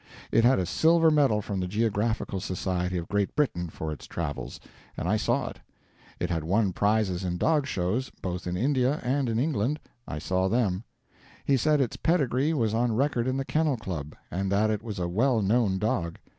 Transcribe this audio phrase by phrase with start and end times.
[0.31, 4.59] It had a silver medal from the Geographical Society of Great Britain for its travels,
[4.97, 5.59] and I saw it.
[6.19, 10.47] It had won prizes in dog shows, both in India and in England I saw
[10.49, 10.85] them.
[11.45, 14.97] He said its pedigree was on record in the Kennel Club, and that it was
[14.97, 16.17] a well known dog.